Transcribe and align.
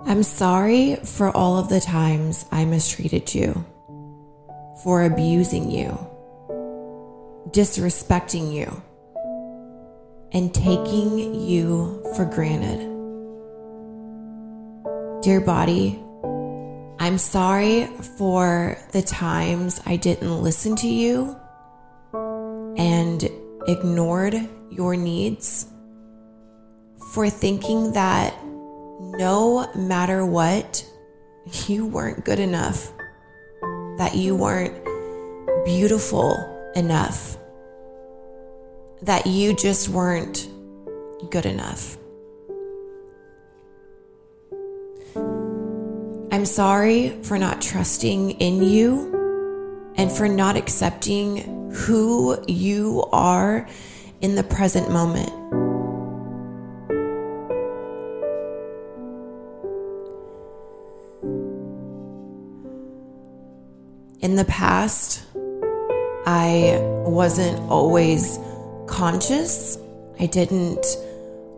I'm 0.00 0.22
sorry 0.24 0.96
for 0.96 1.30
all 1.30 1.56
of 1.56 1.68
the 1.68 1.80
times 1.80 2.44
I 2.50 2.64
mistreated 2.64 3.32
you, 3.34 3.64
for 4.82 5.04
abusing 5.04 5.70
you, 5.70 5.96
disrespecting 7.50 8.52
you, 8.52 8.82
and 10.32 10.52
taking 10.52 11.34
you 11.34 12.04
for 12.16 12.24
granted. 12.24 12.90
Dear 15.22 15.40
body, 15.40 15.98
I'm 16.98 17.16
sorry 17.16 17.86
for 18.18 18.76
the 18.92 19.02
times 19.02 19.80
I 19.86 19.96
didn't 19.96 20.42
listen 20.42 20.74
to 20.76 20.88
you 20.88 21.36
and 22.76 23.30
ignored 23.68 24.34
your 24.70 24.96
needs, 24.96 25.66
for 27.12 27.30
thinking 27.30 27.92
that 27.92 28.34
no 29.00 29.70
matter 29.74 30.24
what, 30.24 30.84
you 31.66 31.86
weren't 31.86 32.24
good 32.24 32.38
enough, 32.38 32.92
that 33.98 34.14
you 34.14 34.34
weren't 34.34 34.74
beautiful 35.64 36.36
enough, 36.74 37.36
that 39.02 39.26
you 39.26 39.54
just 39.54 39.88
weren't 39.88 40.48
good 41.30 41.46
enough. 41.46 41.96
I'm 46.32 46.44
sorry 46.44 47.22
for 47.22 47.38
not 47.38 47.62
trusting 47.62 48.32
in 48.32 48.62
you 48.62 49.92
and 49.96 50.10
for 50.10 50.28
not 50.28 50.56
accepting 50.56 51.70
who 51.72 52.42
you 52.48 53.04
are 53.12 53.68
in 54.20 54.34
the 54.34 54.42
present 54.42 54.90
moment. 54.90 55.30
In 64.34 64.38
the 64.38 64.44
past, 64.46 65.22
I 66.26 66.76
wasn't 67.06 67.70
always 67.70 68.40
conscious. 68.88 69.78
I 70.18 70.26
didn't 70.26 70.84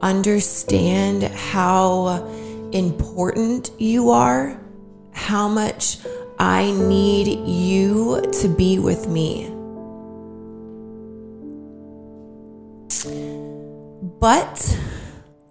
understand 0.03 1.23
how 1.23 2.29
important 2.73 3.71
you 3.79 4.11
are, 4.11 4.61
how 5.13 5.49
much 5.49 6.01
I 6.39 6.71
need 6.73 7.49
you 7.49 8.21
to 8.43 8.47
be 8.47 8.79
with 8.79 9.09
me. 9.09 9.49
But 14.21 14.79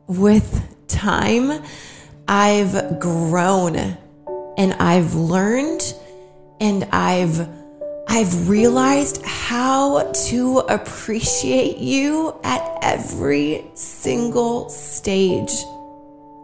with 0.05 0.63
time, 0.87 1.63
I've 2.27 2.99
grown 2.99 3.97
and 4.57 4.73
I've 4.73 5.15
learned 5.15 5.95
and 6.59 6.83
I've 6.91 7.47
I've 8.07 8.47
realized 8.47 9.25
how 9.25 10.11
to 10.27 10.59
appreciate 10.59 11.77
you 11.77 12.39
at 12.43 12.77
every 12.81 13.65
single 13.73 14.69
stage. 14.69 15.51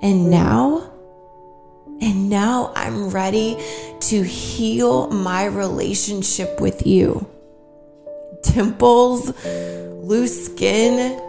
And 0.02 0.32
now, 0.32 0.92
and 2.02 2.30
now 2.30 2.74
I'm 2.76 3.10
ready 3.10 3.58
to 4.00 4.24
heal 4.24 5.08
my 5.12 5.46
relationship 5.46 6.60
with 6.60 6.88
you. 6.88 7.28
Dimples, 8.42 9.32
loose 9.46 10.46
skin, 10.46 11.22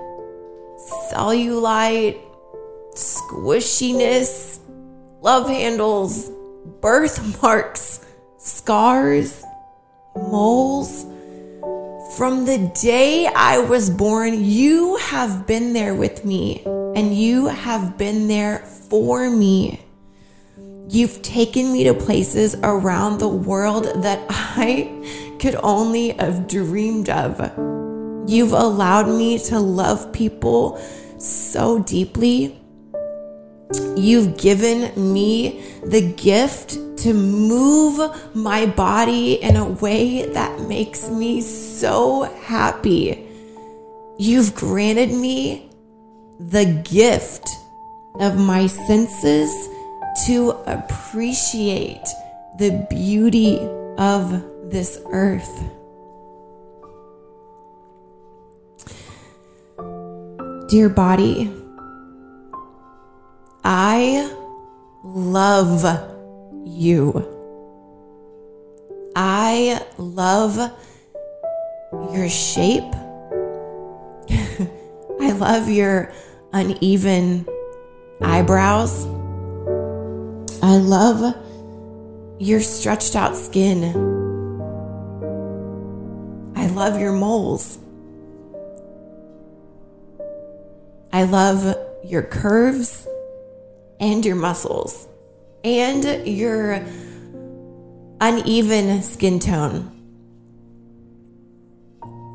cellulite, 1.12 2.19
squishiness, 2.94 4.59
love 5.21 5.47
handles, 5.47 6.31
birthmarks 6.81 8.02
scars, 8.42 9.44
moles. 10.16 11.06
From 12.16 12.44
the 12.44 12.72
day 12.80 13.26
I 13.26 13.58
was 13.58 13.88
born, 13.88 14.44
you 14.44 14.97
have 14.97 15.47
been 15.47 15.72
there 15.72 15.94
with 15.94 16.25
me 16.25 16.62
and 16.66 17.16
you 17.16 17.47
have 17.47 17.97
been 17.97 18.26
there 18.26 18.58
for 18.58 19.30
me. 19.30 19.80
You've 20.88 21.22
taken 21.22 21.72
me 21.72 21.84
to 21.84 21.94
places 21.94 22.56
around 22.64 23.19
the 23.19 23.28
world 23.28 23.84
that 24.03 24.19
I 24.28 25.36
could 25.38 25.54
only 25.62 26.10
have 26.10 26.48
dreamed 26.48 27.09
of. 27.10 27.41
You've 28.28 28.53
allowed 28.53 29.09
me 29.09 29.38
to 29.38 29.60
love 29.60 30.12
people 30.12 30.78
so 31.19 31.78
deeply. 31.78 32.59
You've 33.97 34.36
given 34.36 34.92
me 35.12 35.64
the 35.84 36.12
gift 36.12 36.76
to 37.03 37.13
move 37.13 37.99
my 38.35 38.65
body 38.65 39.35
in 39.35 39.57
a 39.57 39.69
way 39.69 40.25
that 40.27 40.61
makes 40.61 41.09
me 41.09 41.41
so 41.41 42.23
happy. 42.45 43.27
You've 44.19 44.55
granted 44.55 45.11
me 45.11 45.69
the 46.39 46.65
gift 46.85 47.49
of 48.21 48.39
my 48.39 48.69
senses 48.69 49.51
to 50.27 50.51
appreciate 50.67 52.07
the 52.59 52.87
beauty 52.89 53.59
of 53.99 54.45
this 54.71 55.01
earth. 55.11 55.65
Dear 60.69 60.89
body, 60.89 61.53
I 63.65 64.33
love 65.03 66.12
you. 66.72 67.28
I 69.15 69.84
love 69.99 70.56
your 72.12 72.28
shape. 72.28 72.83
I 75.21 75.33
love 75.33 75.69
your 75.69 76.12
uneven 76.53 77.47
eyebrows. 78.21 79.05
I 80.62 80.77
love 80.77 81.37
your 82.38 82.60
stretched 82.60 83.16
out 83.16 83.37
skin. 83.37 83.84
I 86.56 86.66
love 86.69 86.99
your 86.99 87.12
moles. 87.12 87.78
I 91.12 91.25
love 91.25 91.77
your 92.04 92.22
curves 92.22 93.06
and 94.00 94.25
your 94.25 94.37
muscles 94.37 95.09
and 95.65 96.27
your 96.27 96.84
uneven 98.21 99.03
skin 99.03 99.39
tone. 99.39 99.91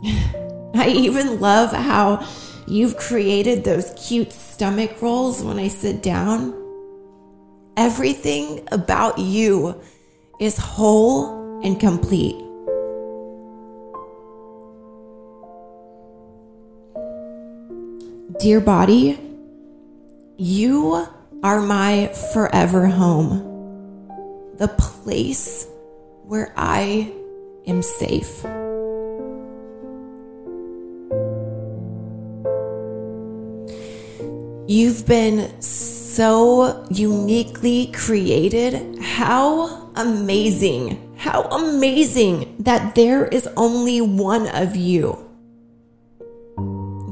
I 0.75 0.89
even 0.89 1.39
love 1.39 1.71
how 1.71 2.27
you've 2.67 2.97
created 2.97 3.63
those 3.63 3.93
cute 3.97 4.31
stomach 4.31 5.01
rolls 5.01 5.41
when 5.43 5.59
I 5.59 5.69
sit 5.69 6.03
down. 6.03 6.53
Everything 7.75 8.67
about 8.71 9.17
you 9.17 9.79
is 10.39 10.57
whole 10.57 11.61
and 11.63 11.79
complete. 11.79 12.35
Dear 18.39 18.59
body, 18.59 19.19
you 20.37 21.07
are 21.43 21.61
my 21.61 22.07
forever 22.33 22.87
home, 22.87 23.39
the 24.57 24.67
place 24.67 25.67
where 26.23 26.51
I 26.57 27.13
am 27.67 27.81
safe. 27.81 28.43
You've 34.69 35.05
been 35.05 35.61
so 35.61 36.85
uniquely 36.89 37.91
created. 37.93 38.99
How 38.99 39.91
amazing! 39.95 41.03
How 41.17 41.43
amazing 41.43 42.55
that 42.59 42.95
there 42.95 43.25
is 43.27 43.47
only 43.55 44.01
one 44.01 44.47
of 44.49 44.75
you. 44.75 45.17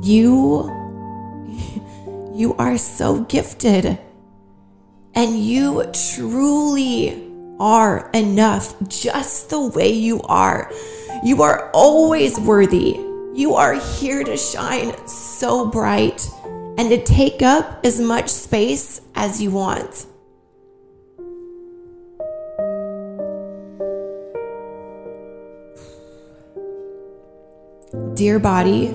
You 0.02 0.70
you 2.34 2.56
are 2.58 2.78
so 2.78 3.22
gifted 3.22 3.98
And 5.16 5.40
you 5.40 5.86
truly 6.14 7.32
are 7.58 8.10
enough 8.14 8.76
just 8.90 9.50
the 9.50 9.62
way 9.62 9.94
you 9.94 10.22
are. 10.24 10.70
You 11.24 11.42
are 11.42 11.72
always 11.72 12.38
worthy. 12.38 13.00
You 13.34 13.56
are 13.56 13.74
here 13.74 14.26
to 14.26 14.36
shine 14.36 14.94
so 15.08 15.68
bright 15.68 16.30
and 16.78 16.90
to 16.90 17.02
take 17.02 17.42
up 17.42 17.80
as 17.86 18.00
much 18.00 18.30
space 18.30 19.00
as 19.16 19.42
you 19.42 19.52
want. 19.52 20.06
Dear 28.16 28.40
body, 28.40 28.88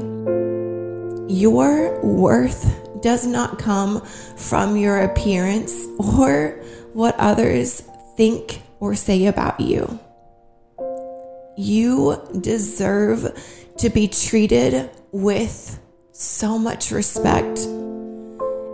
your 1.33 1.99
worth 2.03 2.90
does 3.03 3.27
not 3.27 3.59
come 3.59 4.05
from 4.37 4.77
your 4.77 5.01
appearance 5.01 5.87
or 5.99 6.63
what 6.93 7.15
others 7.19 7.83
think 8.17 8.63
or 8.81 8.95
say 8.95 9.27
about 9.27 9.61
you. 9.61 9.99
You 11.57 12.21
deserve 12.41 13.33
to 13.79 13.91
be 13.91 14.09
treated 14.09 14.91
with 15.13 15.79
so 16.13 16.59
much 16.59 16.91
respect. 16.91 17.59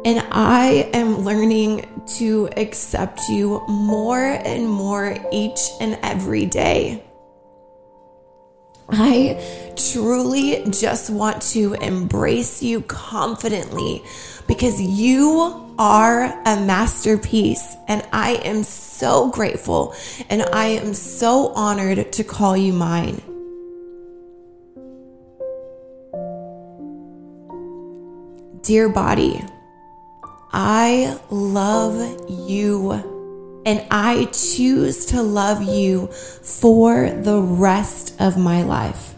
And 0.05 0.25
I 0.31 0.91
am 0.93 1.25
learning 1.25 1.89
to 2.19 2.49
accept 2.57 3.29
you 3.29 3.63
more 3.69 4.21
and 4.23 4.69
more 4.69 5.17
each 5.33 5.61
and 5.81 5.99
every 6.03 6.47
day. 6.47 7.06
I 8.89 9.73
truly 9.77 10.65
just 10.71 11.11
want 11.11 11.43
to 11.43 11.75
embrace 11.75 12.63
you 12.63 12.83
confidently 12.83 14.03
because 14.47 14.81
you 14.81 15.75
are 15.79 16.25
a 16.25 16.61
masterpiece. 16.61 17.77
And 17.89 18.07
I 18.13 18.35
am 18.45 18.63
so 18.63 19.31
grateful 19.31 19.95
and 20.31 20.43
I 20.43 20.67
am 20.69 20.95
so 20.95 21.49
honored 21.55 22.13
to 22.13 22.25
call 22.25 22.57
you 22.57 22.73
mine. 22.73 23.23
Dear 28.63 28.89
body, 28.89 29.45
I 30.53 31.19
love 31.31 32.29
you 32.29 33.16
and 33.67 33.85
I 33.91 34.27
choose 34.27 35.07
to 35.07 35.21
love 35.23 35.63
you 35.63 36.07
for 36.07 37.11
the 37.11 37.41
rest 37.41 38.15
of 38.21 38.39
my 38.39 38.63
life. 38.63 39.16